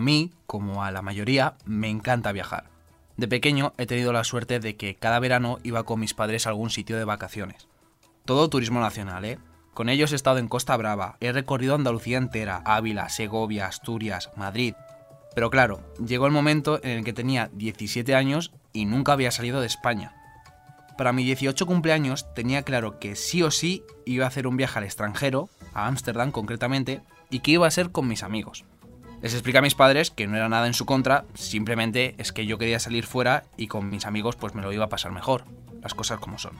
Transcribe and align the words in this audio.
A 0.00 0.02
mí, 0.02 0.32
como 0.46 0.82
a 0.82 0.90
la 0.90 1.02
mayoría, 1.02 1.56
me 1.66 1.90
encanta 1.90 2.32
viajar. 2.32 2.70
De 3.18 3.28
pequeño 3.28 3.74
he 3.76 3.84
tenido 3.84 4.14
la 4.14 4.24
suerte 4.24 4.58
de 4.58 4.74
que 4.74 4.94
cada 4.94 5.18
verano 5.18 5.58
iba 5.62 5.82
con 5.82 6.00
mis 6.00 6.14
padres 6.14 6.46
a 6.46 6.48
algún 6.48 6.70
sitio 6.70 6.96
de 6.96 7.04
vacaciones. 7.04 7.68
Todo 8.24 8.48
turismo 8.48 8.80
nacional, 8.80 9.26
¿eh? 9.26 9.38
Con 9.74 9.90
ellos 9.90 10.12
he 10.12 10.16
estado 10.16 10.38
en 10.38 10.48
Costa 10.48 10.74
Brava, 10.78 11.18
he 11.20 11.32
recorrido 11.32 11.74
Andalucía 11.74 12.16
entera, 12.16 12.62
Ávila, 12.64 13.10
Segovia, 13.10 13.66
Asturias, 13.66 14.30
Madrid. 14.36 14.74
Pero 15.34 15.50
claro, 15.50 15.82
llegó 16.02 16.24
el 16.24 16.32
momento 16.32 16.80
en 16.82 16.98
el 16.98 17.04
que 17.04 17.12
tenía 17.12 17.50
17 17.52 18.14
años 18.14 18.52
y 18.72 18.86
nunca 18.86 19.12
había 19.12 19.30
salido 19.30 19.60
de 19.60 19.66
España. 19.66 20.14
Para 20.96 21.12
mi 21.12 21.24
18 21.24 21.66
cumpleaños 21.66 22.32
tenía 22.34 22.62
claro 22.62 22.98
que 22.98 23.16
sí 23.16 23.42
o 23.42 23.50
sí 23.50 23.82
iba 24.06 24.24
a 24.24 24.28
hacer 24.28 24.46
un 24.46 24.56
viaje 24.56 24.78
al 24.78 24.84
extranjero, 24.84 25.50
a 25.74 25.86
Ámsterdam 25.86 26.32
concretamente, 26.32 27.02
y 27.30 27.40
que 27.40 27.52
iba 27.52 27.66
a 27.66 27.70
ser 27.70 27.90
con 27.90 28.08
mis 28.08 28.22
amigos. 28.22 28.64
Les 29.22 29.34
expliqué 29.34 29.58
a 29.58 29.62
mis 29.62 29.74
padres 29.74 30.10
que 30.10 30.26
no 30.26 30.36
era 30.36 30.48
nada 30.48 30.66
en 30.66 30.74
su 30.74 30.86
contra, 30.86 31.24
simplemente 31.34 32.14
es 32.18 32.32
que 32.32 32.46
yo 32.46 32.56
quería 32.56 32.78
salir 32.78 33.04
fuera 33.04 33.44
y 33.56 33.66
con 33.66 33.90
mis 33.90 34.06
amigos 34.06 34.36
pues 34.36 34.54
me 34.54 34.62
lo 34.62 34.72
iba 34.72 34.86
a 34.86 34.88
pasar 34.88 35.12
mejor, 35.12 35.44
las 35.82 35.94
cosas 35.94 36.18
como 36.20 36.38
son. 36.38 36.52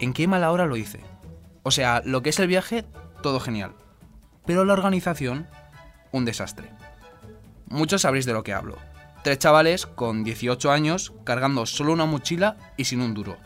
¿En 0.00 0.12
qué 0.12 0.26
mala 0.26 0.50
hora 0.50 0.66
lo 0.66 0.76
hice? 0.76 1.00
O 1.62 1.70
sea, 1.70 2.02
lo 2.04 2.22
que 2.22 2.30
es 2.30 2.38
el 2.40 2.48
viaje, 2.48 2.84
todo 3.22 3.38
genial. 3.38 3.74
Pero 4.44 4.64
la 4.64 4.72
organización, 4.72 5.46
un 6.10 6.24
desastre. 6.24 6.70
Muchos 7.68 8.02
sabréis 8.02 8.26
de 8.26 8.32
lo 8.32 8.42
que 8.42 8.52
hablo. 8.52 8.76
Tres 9.22 9.38
chavales 9.38 9.86
con 9.86 10.24
18 10.24 10.70
años 10.70 11.12
cargando 11.24 11.64
solo 11.66 11.92
una 11.92 12.04
mochila 12.04 12.56
y 12.76 12.84
sin 12.84 13.00
un 13.00 13.14
duro. 13.14 13.38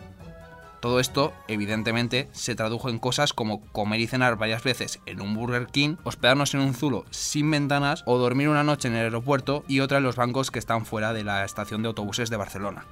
Todo 0.80 1.00
esto, 1.00 1.32
evidentemente, 1.48 2.28
se 2.32 2.55
tradujo 2.55 2.88
en 2.88 3.00
cosas 3.00 3.32
como 3.32 3.62
comer 3.73 4.00
y 4.00 4.06
cenar 4.06 4.37
varias 4.37 4.62
veces 4.62 5.01
en 5.06 5.20
un 5.20 5.34
Burger 5.34 5.66
King, 5.66 5.96
hospedarnos 6.04 6.54
en 6.54 6.60
un 6.60 6.74
zulo 6.74 7.04
sin 7.10 7.51
ventanas 7.51 8.04
o 8.07 8.16
dormir 8.16 8.48
una 8.48 8.62
noche 8.62 8.87
en 8.87 8.95
el 8.95 9.04
aeropuerto 9.04 9.65
y 9.66 9.80
otra 9.80 9.99
en 9.99 10.04
los 10.04 10.15
bancos 10.16 10.52
que 10.52 10.60
están 10.60 10.87
fuera 10.87 11.12
de 11.12 11.24
la 11.24 11.45
estación 11.45 11.82
de 11.82 11.88
autobuses 11.88 12.30
de 12.30 12.37
Barcelona. 12.37 12.87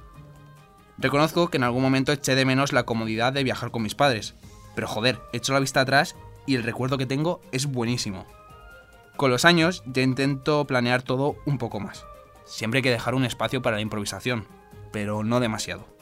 Reconozco 0.97 1.49
que 1.49 1.57
en 1.57 1.63
algún 1.63 1.83
momento 1.83 2.11
eché 2.11 2.35
de 2.35 2.45
menos 2.45 2.73
la 2.73 2.83
comodidad 2.83 3.31
de 3.31 3.43
viajar 3.43 3.71
con 3.71 3.83
mis 3.83 3.95
padres, 3.95 4.33
pero 4.75 4.87
joder, 4.87 5.19
echo 5.31 5.53
la 5.53 5.59
vista 5.59 5.81
atrás 5.81 6.15
y 6.45 6.55
el 6.55 6.63
recuerdo 6.63 6.97
que 6.97 7.05
tengo 7.05 7.39
es 7.51 7.67
buenísimo. 7.67 8.25
Con 9.15 9.31
los 9.31 9.45
años 9.45 9.83
ya 9.85 10.01
intento 10.01 10.65
planear 10.65 11.03
todo 11.03 11.35
un 11.45 11.57
poco 11.57 11.79
más. 11.79 12.05
Siempre 12.45 12.79
hay 12.79 12.83
que 12.83 12.91
dejar 12.91 13.15
un 13.15 13.25
espacio 13.25 13.61
para 13.61 13.77
la 13.77 13.81
improvisación, 13.81 14.47
pero 14.91 15.23
no 15.23 15.39
demasiado. 15.39 15.96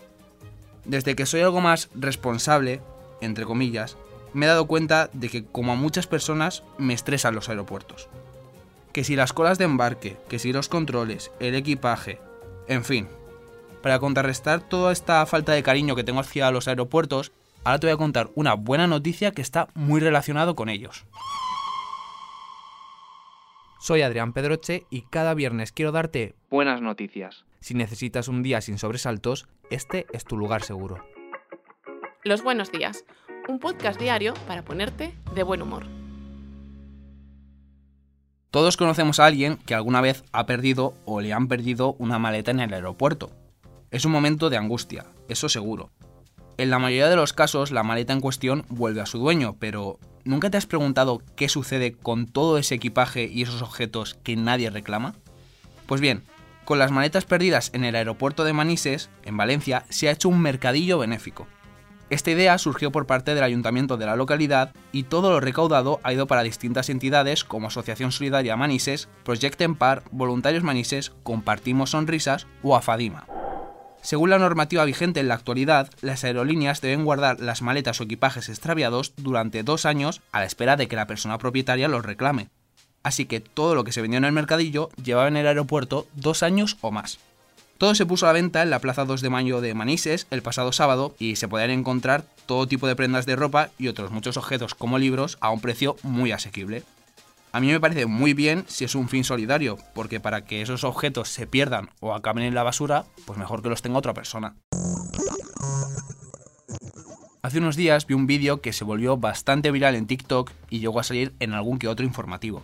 Desde 0.85 1.15
que 1.15 1.25
soy 1.25 1.41
algo 1.41 1.61
más 1.61 1.89
responsable, 1.95 2.81
entre 3.21 3.45
comillas, 3.45 3.97
me 4.33 4.45
he 4.45 4.49
dado 4.49 4.67
cuenta 4.67 5.09
de 5.13 5.29
que 5.29 5.45
como 5.45 5.71
a 5.71 5.75
muchas 5.75 6.07
personas 6.07 6.63
me 6.77 6.93
estresan 6.93 7.35
los 7.35 7.49
aeropuertos. 7.49 8.09
Que 8.93 9.03
si 9.03 9.15
las 9.15 9.33
colas 9.33 9.57
de 9.57 9.65
embarque, 9.65 10.17
que 10.29 10.39
si 10.39 10.53
los 10.53 10.69
controles, 10.69 11.31
el 11.39 11.55
equipaje, 11.55 12.19
en 12.67 12.83
fin. 12.83 13.07
Para 13.81 13.99
contrarrestar 13.99 14.61
toda 14.61 14.91
esta 14.91 15.25
falta 15.25 15.53
de 15.53 15.63
cariño 15.63 15.95
que 15.95 16.03
tengo 16.03 16.19
hacia 16.19 16.51
los 16.51 16.67
aeropuertos, 16.67 17.31
ahora 17.63 17.79
te 17.79 17.87
voy 17.87 17.93
a 17.93 17.97
contar 17.97 18.29
una 18.35 18.53
buena 18.53 18.87
noticia 18.87 19.31
que 19.31 19.41
está 19.41 19.67
muy 19.73 19.99
relacionado 19.99 20.55
con 20.55 20.69
ellos. 20.69 21.05
Soy 23.79 24.01
Adrián 24.01 24.33
Pedroche 24.33 24.85
y 24.89 25.03
cada 25.03 25.33
viernes 25.33 25.71
quiero 25.71 25.91
darte 25.91 26.35
buenas 26.49 26.81
noticias. 26.81 27.45
Si 27.59 27.73
necesitas 27.73 28.27
un 28.27 28.43
día 28.43 28.61
sin 28.61 28.77
sobresaltos, 28.77 29.47
este 29.69 30.05
es 30.13 30.25
tu 30.25 30.37
lugar 30.37 30.63
seguro. 30.63 31.03
Los 32.23 32.43
buenos 32.43 32.71
días, 32.71 33.05
un 33.47 33.59
podcast 33.59 33.99
diario 33.99 34.33
para 34.47 34.63
ponerte 34.63 35.15
de 35.33 35.43
buen 35.43 35.61
humor. 35.61 35.85
Todos 38.51 38.77
conocemos 38.77 39.19
a 39.19 39.25
alguien 39.25 39.57
que 39.57 39.75
alguna 39.75 40.01
vez 40.01 40.23
ha 40.31 40.45
perdido 40.45 40.93
o 41.05 41.19
le 41.19 41.33
han 41.33 41.47
perdido 41.47 41.93
una 41.99 42.19
maleta 42.19 42.51
en 42.51 42.61
el 42.61 42.73
aeropuerto. 42.73 43.31
Es 43.91 44.05
un 44.05 44.11
momento 44.11 44.49
de 44.49 44.57
angustia, 44.57 45.05
eso 45.27 45.49
seguro. 45.49 45.91
En 46.57 46.69
la 46.69 46.79
mayoría 46.79 47.09
de 47.09 47.17
los 47.17 47.33
casos 47.33 47.71
la 47.71 47.83
maleta 47.83 48.13
en 48.13 48.21
cuestión 48.21 48.65
vuelve 48.69 49.01
a 49.01 49.05
su 49.05 49.19
dueño, 49.19 49.57
pero 49.59 49.99
¿nunca 50.23 50.49
te 50.49 50.57
has 50.57 50.65
preguntado 50.65 51.21
qué 51.35 51.49
sucede 51.49 51.91
con 51.91 52.27
todo 52.27 52.57
ese 52.57 52.75
equipaje 52.75 53.25
y 53.25 53.41
esos 53.41 53.61
objetos 53.61 54.13
que 54.23 54.37
nadie 54.37 54.69
reclama? 54.69 55.15
Pues 55.85 55.99
bien, 55.99 56.23
con 56.65 56.79
las 56.79 56.91
maletas 56.91 57.25
perdidas 57.25 57.69
en 57.73 57.85
el 57.85 57.95
aeropuerto 57.95 58.43
de 58.43 58.53
Manises, 58.53 59.09
en 59.23 59.37
Valencia, 59.37 59.85
se 59.89 60.09
ha 60.09 60.11
hecho 60.11 60.29
un 60.29 60.41
mercadillo 60.41 60.97
benéfico. 60.99 61.47
Esta 62.09 62.31
idea 62.31 62.57
surgió 62.57 62.91
por 62.91 63.07
parte 63.07 63.33
del 63.33 63.43
ayuntamiento 63.43 63.97
de 63.97 64.05
la 64.05 64.15
localidad 64.15 64.73
y 64.91 65.03
todo 65.03 65.31
lo 65.31 65.39
recaudado 65.39 65.99
ha 66.03 66.13
ido 66.13 66.27
para 66.27 66.43
distintas 66.43 66.89
entidades 66.89 67.43
como 67.43 67.67
Asociación 67.67 68.11
Solidaria 68.11 68.55
Manises, 68.55 69.09
Project 69.23 69.59
Empar, 69.61 70.03
Voluntarios 70.11 70.63
Manises, 70.63 71.13
Compartimos 71.23 71.91
Sonrisas 71.91 72.45
o 72.61 72.75
Afadima. 72.75 73.25
Según 74.01 74.29
la 74.29 74.37
normativa 74.37 74.85
vigente 74.85 75.19
en 75.19 75.27
la 75.27 75.33
actualidad, 75.33 75.89
las 76.01 76.23
aerolíneas 76.23 76.79
deben 76.79 77.05
guardar 77.05 77.39
las 77.39 77.63
maletas 77.63 77.99
o 77.99 78.03
equipajes 78.03 78.49
extraviados 78.49 79.13
durante 79.17 79.63
dos 79.63 79.87
años 79.87 80.21
a 80.31 80.41
la 80.41 80.45
espera 80.45 80.75
de 80.75 80.87
que 80.87 80.95
la 80.95 81.07
persona 81.07 81.39
propietaria 81.39 81.87
los 81.87 82.05
reclame 82.05 82.49
así 83.05 83.25
que 83.25 83.39
todo 83.39 83.75
lo 83.75 83.83
que 83.83 83.91
se 83.91 84.01
vendió 84.01 84.17
en 84.17 84.25
el 84.25 84.31
mercadillo 84.31 84.89
llevaba 85.01 85.27
en 85.27 85.37
el 85.37 85.45
aeropuerto 85.47 86.07
dos 86.15 86.41
años 86.41 86.77
o 86.81 86.91
más. 86.91 87.19
Todo 87.77 87.93
se 87.93 88.05
puso 88.05 88.25
a 88.25 88.29
la 88.29 88.33
venta 88.33 88.63
en 88.63 88.71
la 88.71 88.79
Plaza 88.79 89.05
2 89.05 89.21
de 89.21 89.29
Mayo 89.29 89.61
de 89.61 89.75
Manises 89.75 90.25
el 90.31 90.41
pasado 90.41 90.71
sábado 90.71 91.13
y 91.19 91.35
se 91.35 91.47
podían 91.47 91.69
encontrar 91.69 92.25
todo 92.47 92.67
tipo 92.67 92.87
de 92.87 92.95
prendas 92.95 93.27
de 93.27 93.35
ropa 93.35 93.69
y 93.77 93.89
otros 93.89 94.11
muchos 94.11 94.37
objetos 94.37 94.73
como 94.73 94.97
libros 94.97 95.37
a 95.39 95.51
un 95.51 95.61
precio 95.61 95.97
muy 96.01 96.31
asequible. 96.31 96.83
A 97.51 97.59
mí 97.59 97.67
me 97.67 97.79
parece 97.79 98.07
muy 98.07 98.33
bien 98.33 98.65
si 98.67 98.85
es 98.85 98.95
un 98.95 99.07
fin 99.07 99.23
solidario, 99.23 99.77
porque 99.93 100.19
para 100.19 100.43
que 100.43 100.63
esos 100.63 100.83
objetos 100.83 101.29
se 101.29 101.45
pierdan 101.45 101.89
o 101.99 102.15
acaben 102.15 102.43
en 102.43 102.55
la 102.55 102.63
basura, 102.63 103.05
pues 103.25 103.37
mejor 103.37 103.61
que 103.61 103.69
los 103.69 103.83
tenga 103.83 103.99
otra 103.99 104.15
persona. 104.15 104.55
Hace 107.43 107.59
unos 107.59 107.75
días 107.75 108.07
vi 108.07 108.15
un 108.15 108.25
vídeo 108.25 108.61
que 108.61 108.73
se 108.73 108.83
volvió 108.83 109.17
bastante 109.17 109.69
viral 109.69 109.93
en 109.93 110.07
TikTok 110.07 110.51
y 110.71 110.79
llegó 110.79 110.99
a 110.99 111.03
salir 111.03 111.35
en 111.39 111.53
algún 111.53 111.77
que 111.77 111.87
otro 111.87 112.03
informativo. 112.03 112.63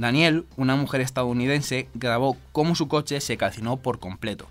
Daniel, 0.00 0.46
una 0.56 0.76
mujer 0.76 1.02
estadounidense, 1.02 1.90
grabó 1.92 2.38
cómo 2.52 2.74
su 2.74 2.88
coche 2.88 3.20
se 3.20 3.36
calcinó 3.36 3.76
por 3.76 3.98
completo. 3.98 4.46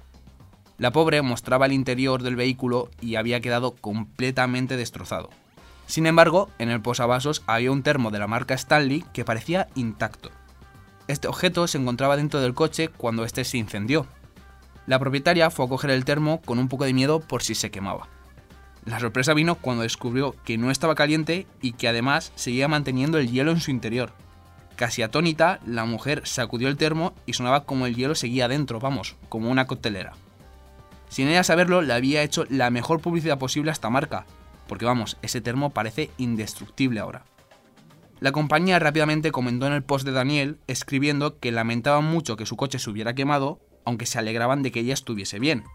La 0.78 0.92
pobre 0.92 1.24
mostraba 1.24 1.66
el 1.66 1.72
interior 1.72 2.22
del 2.22 2.36
vehículo 2.36 2.92
y 3.02 3.16
había 3.16 3.42
quedado 3.42 3.72
completamente 3.72 4.78
destrozado. 4.78 5.32
Sin 5.88 6.06
embargo, 6.06 6.52
en 6.60 6.70
el 6.70 6.82
posavasos 6.82 7.42
había 7.48 7.72
un 7.72 7.82
termo 7.82 8.12
de 8.12 8.20
la 8.20 8.28
marca 8.28 8.54
Stanley 8.54 9.04
que 9.12 9.26
parecía 9.26 9.70
intacto. 9.74 10.30
Este 11.08 11.28
objeto 11.28 11.66
se 11.66 11.80
encontraba 11.80 12.16
dentro 12.16 12.42
del 12.42 12.54
coche 12.54 12.90
cuando 12.90 13.26
este 13.26 13.44
se 13.44 13.58
incendió. 13.58 14.06
La 14.86 15.00
propietaria 15.00 15.50
fue 15.50 15.66
a 15.66 15.70
coger 15.70 15.90
el 15.90 16.06
termo 16.06 16.42
con 16.42 16.60
un 16.60 16.68
poco 16.68 16.86
de 16.86 16.94
miedo 16.94 17.22
por 17.22 17.42
si 17.42 17.56
se 17.56 17.72
quemaba. 17.72 18.08
La 18.86 19.00
sorpresa 19.00 19.34
vino 19.34 19.56
cuando 19.56 19.82
descubrió 19.82 20.36
que 20.46 20.60
no 20.60 20.70
estaba 20.70 20.94
caliente 20.94 21.48
y 21.60 21.72
que 21.72 21.88
además 21.88 22.34
seguía 22.36 22.68
manteniendo 22.68 23.18
el 23.18 23.32
hielo 23.32 23.50
en 23.50 23.62
su 23.62 23.72
interior. 23.72 24.14
Casi 24.80 25.02
atónita, 25.02 25.60
la 25.66 25.84
mujer 25.84 26.22
sacudió 26.24 26.70
el 26.70 26.78
termo 26.78 27.14
y 27.26 27.34
sonaba 27.34 27.66
como 27.66 27.86
el 27.86 27.98
hielo 27.98 28.16
seguía 28.16 28.48
dentro, 28.48 28.80
vamos, 28.80 29.18
como 29.28 29.52
una 29.52 29.68
coctelera. 29.68 30.14
Sin 31.10 31.28
ella 31.28 31.44
saberlo, 31.44 31.82
le 31.82 31.92
había 31.92 32.24
hecho 32.24 32.46
la 32.50 32.70
mejor 32.70 33.02
publicidad 33.02 33.38
posible 33.38 33.72
a 33.72 33.74
esta 33.74 33.90
marca, 33.90 34.26
porque 34.70 34.86
vamos, 34.86 35.18
ese 35.22 35.42
termo 35.42 35.72
parece 35.72 36.12
indestructible 36.18 37.02
ahora. 37.02 37.26
La 38.22 38.32
compañía 38.32 38.80
rápidamente 38.80 39.34
comentó 39.34 39.68
en 39.68 39.74
el 39.74 39.84
post 39.84 40.06
de 40.06 40.14
Daniel, 40.14 40.60
escribiendo 40.68 41.40
que 41.40 41.52
lamentaban 41.52 42.06
mucho 42.06 42.38
que 42.38 42.46
su 42.46 42.56
coche 42.56 42.80
se 42.80 42.90
hubiera 42.90 43.14
quemado, 43.14 43.60
aunque 43.84 44.06
se 44.06 44.18
alegraban 44.18 44.64
de 44.64 44.72
que 44.72 44.80
ella 44.80 44.94
estuviese 44.94 45.40
bien. 45.40 45.66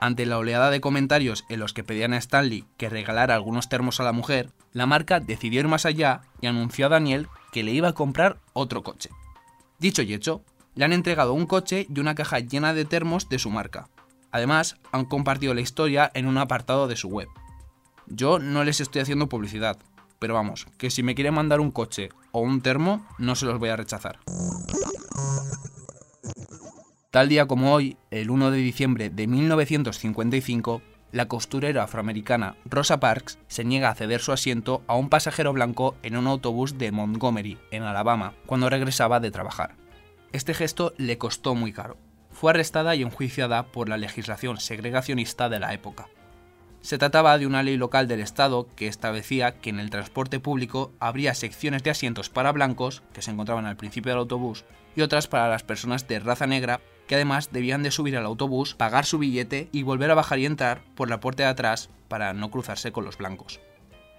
Ante 0.00 0.24
la 0.24 0.38
oleada 0.38 0.70
de 0.70 0.80
comentarios 0.80 1.44
en 1.50 1.60
los 1.60 1.74
que 1.74 1.84
pedían 1.84 2.14
a 2.14 2.16
Stanley 2.16 2.64
que 2.78 2.88
regalara 2.88 3.34
algunos 3.34 3.68
termos 3.68 4.00
a 4.00 4.04
la 4.04 4.12
mujer, 4.12 4.48
la 4.72 4.86
marca 4.86 5.20
decidió 5.20 5.60
ir 5.60 5.68
más 5.68 5.84
allá 5.84 6.22
y 6.40 6.46
anunció 6.46 6.86
a 6.86 6.88
Daniel 6.88 7.28
que 7.54 7.62
le 7.62 7.70
iba 7.70 7.86
a 7.86 7.94
comprar 7.94 8.40
otro 8.52 8.82
coche. 8.82 9.10
Dicho 9.78 10.02
y 10.02 10.12
hecho, 10.12 10.42
le 10.74 10.84
han 10.84 10.92
entregado 10.92 11.34
un 11.34 11.46
coche 11.46 11.86
y 11.88 12.00
una 12.00 12.16
caja 12.16 12.40
llena 12.40 12.74
de 12.74 12.84
termos 12.84 13.28
de 13.28 13.38
su 13.38 13.48
marca. 13.48 13.88
Además, 14.32 14.76
han 14.90 15.04
compartido 15.04 15.54
la 15.54 15.60
historia 15.60 16.10
en 16.14 16.26
un 16.26 16.36
apartado 16.36 16.88
de 16.88 16.96
su 16.96 17.06
web. 17.06 17.28
Yo 18.08 18.40
no 18.40 18.64
les 18.64 18.80
estoy 18.80 19.02
haciendo 19.02 19.28
publicidad, 19.28 19.78
pero 20.18 20.34
vamos, 20.34 20.66
que 20.78 20.90
si 20.90 21.04
me 21.04 21.14
quieren 21.14 21.34
mandar 21.34 21.60
un 21.60 21.70
coche 21.70 22.08
o 22.32 22.40
un 22.40 22.60
termo, 22.60 23.06
no 23.18 23.36
se 23.36 23.46
los 23.46 23.60
voy 23.60 23.68
a 23.68 23.76
rechazar. 23.76 24.18
Tal 27.12 27.28
día 27.28 27.46
como 27.46 27.72
hoy, 27.72 27.96
el 28.10 28.30
1 28.30 28.50
de 28.50 28.58
diciembre 28.58 29.10
de 29.10 29.28
1955, 29.28 30.82
la 31.14 31.28
costurera 31.28 31.84
afroamericana 31.84 32.56
Rosa 32.64 32.98
Parks 32.98 33.38
se 33.46 33.64
niega 33.64 33.88
a 33.88 33.94
ceder 33.94 34.20
su 34.20 34.32
asiento 34.32 34.82
a 34.88 34.96
un 34.96 35.08
pasajero 35.08 35.52
blanco 35.52 35.94
en 36.02 36.16
un 36.16 36.26
autobús 36.26 36.76
de 36.76 36.90
Montgomery, 36.90 37.56
en 37.70 37.84
Alabama, 37.84 38.34
cuando 38.46 38.68
regresaba 38.68 39.20
de 39.20 39.30
trabajar. 39.30 39.76
Este 40.32 40.54
gesto 40.54 40.92
le 40.98 41.16
costó 41.16 41.54
muy 41.54 41.72
caro. 41.72 41.96
Fue 42.32 42.50
arrestada 42.50 42.96
y 42.96 43.02
enjuiciada 43.02 43.66
por 43.66 43.88
la 43.88 43.96
legislación 43.96 44.58
segregacionista 44.58 45.48
de 45.48 45.60
la 45.60 45.72
época. 45.72 46.08
Se 46.80 46.98
trataba 46.98 47.38
de 47.38 47.46
una 47.46 47.62
ley 47.62 47.76
local 47.76 48.08
del 48.08 48.20
Estado 48.20 48.66
que 48.74 48.88
establecía 48.88 49.52
que 49.60 49.70
en 49.70 49.78
el 49.78 49.90
transporte 49.90 50.40
público 50.40 50.92
habría 50.98 51.34
secciones 51.34 51.84
de 51.84 51.90
asientos 51.90 52.28
para 52.28 52.50
blancos, 52.50 53.04
que 53.12 53.22
se 53.22 53.30
encontraban 53.30 53.66
al 53.66 53.76
principio 53.76 54.10
del 54.10 54.18
autobús, 54.18 54.64
y 54.96 55.02
otras 55.02 55.28
para 55.28 55.48
las 55.48 55.62
personas 55.62 56.08
de 56.08 56.18
raza 56.18 56.48
negra, 56.48 56.80
que 57.06 57.14
además 57.14 57.50
debían 57.52 57.82
de 57.82 57.90
subir 57.90 58.16
al 58.16 58.26
autobús, 58.26 58.74
pagar 58.74 59.04
su 59.04 59.18
billete 59.18 59.68
y 59.72 59.82
volver 59.82 60.10
a 60.10 60.14
bajar 60.14 60.38
y 60.38 60.46
entrar 60.46 60.82
por 60.94 61.08
la 61.08 61.20
puerta 61.20 61.44
de 61.44 61.48
atrás 61.50 61.90
para 62.08 62.32
no 62.32 62.50
cruzarse 62.50 62.92
con 62.92 63.04
los 63.04 63.18
blancos. 63.18 63.60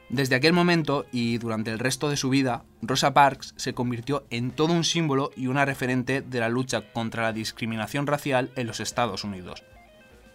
Desde 0.09 0.35
aquel 0.35 0.53
momento 0.53 1.05
y 1.11 1.39
durante 1.39 1.71
el 1.71 1.79
resto 1.79 2.09
de 2.09 2.17
su 2.17 2.29
vida, 2.29 2.63
Rosa 2.81 3.13
Parks 3.13 3.55
se 3.57 3.73
convirtió 3.73 4.25
en 4.29 4.51
todo 4.51 4.71
un 4.71 4.83
símbolo 4.83 5.31
y 5.35 5.47
una 5.47 5.65
referente 5.65 6.21
de 6.21 6.39
la 6.39 6.49
lucha 6.49 6.91
contra 6.93 7.23
la 7.23 7.33
discriminación 7.33 8.05
racial 8.05 8.51
en 8.55 8.67
los 8.67 8.79
Estados 8.79 9.23
Unidos. 9.23 9.63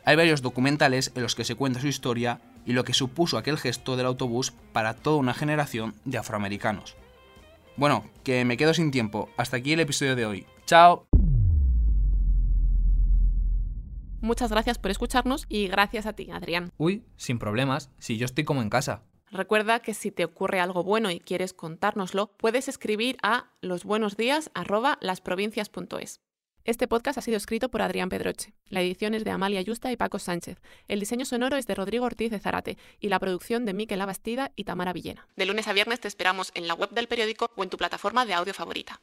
Hay 0.04 0.16
varios 0.16 0.42
documentales 0.42 1.12
en 1.14 1.22
los 1.22 1.36
que 1.36 1.44
se 1.44 1.54
cuenta 1.54 1.80
su 1.80 1.86
historia 1.86 2.40
y 2.66 2.72
lo 2.72 2.84
que 2.84 2.94
supuso 2.94 3.38
aquel 3.38 3.58
gesto 3.58 3.96
del 3.96 4.06
autobús 4.06 4.52
para 4.72 4.94
toda 4.94 5.18
una 5.18 5.34
generación 5.34 5.94
de 6.04 6.18
afroamericanos. 6.18 6.96
Bueno, 7.76 8.04
que 8.24 8.44
me 8.44 8.56
quedo 8.56 8.74
sin 8.74 8.90
tiempo. 8.90 9.30
Hasta 9.36 9.58
aquí 9.58 9.72
el 9.72 9.80
episodio 9.80 10.16
de 10.16 10.26
hoy. 10.26 10.46
¡Chao! 10.66 11.09
Muchas 14.20 14.50
gracias 14.50 14.78
por 14.78 14.90
escucharnos 14.90 15.46
y 15.48 15.68
gracias 15.68 16.06
a 16.06 16.12
ti, 16.12 16.30
Adrián. 16.30 16.72
Uy, 16.76 17.04
sin 17.16 17.38
problemas, 17.38 17.90
si 17.98 18.18
yo 18.18 18.26
estoy 18.26 18.44
como 18.44 18.62
en 18.62 18.70
casa. 18.70 19.04
Recuerda 19.30 19.80
que 19.80 19.94
si 19.94 20.10
te 20.10 20.24
ocurre 20.24 20.58
algo 20.60 20.82
bueno 20.82 21.10
y 21.10 21.20
quieres 21.20 21.54
contárnoslo, 21.54 22.32
puedes 22.36 22.68
escribir 22.68 23.16
a 23.22 23.52
losbuenosdías@lasprovincias.es. 23.60 26.20
Este 26.64 26.86
podcast 26.86 27.16
ha 27.16 27.22
sido 27.22 27.38
escrito 27.38 27.70
por 27.70 27.80
Adrián 27.80 28.10
Pedroche. 28.10 28.52
La 28.66 28.82
edición 28.82 29.14
es 29.14 29.24
de 29.24 29.30
Amalia 29.30 29.62
Yusta 29.62 29.90
y 29.92 29.96
Paco 29.96 30.18
Sánchez. 30.18 30.60
El 30.88 31.00
diseño 31.00 31.24
sonoro 31.24 31.56
es 31.56 31.66
de 31.66 31.74
Rodrigo 31.74 32.04
Ortiz 32.04 32.30
de 32.30 32.38
Zarate 32.38 32.76
y 32.98 33.08
la 33.08 33.18
producción 33.18 33.64
de 33.64 33.72
Miquel 33.72 33.98
Abastida 34.00 34.52
y 34.56 34.64
Tamara 34.64 34.92
Villena. 34.92 35.26
De 35.36 35.46
lunes 35.46 35.68
a 35.68 35.72
viernes 35.72 36.00
te 36.00 36.08
esperamos 36.08 36.50
en 36.54 36.68
la 36.68 36.74
web 36.74 36.90
del 36.90 37.08
periódico 37.08 37.50
o 37.56 37.62
en 37.62 37.70
tu 37.70 37.78
plataforma 37.78 38.26
de 38.26 38.34
audio 38.34 38.52
favorita. 38.52 39.00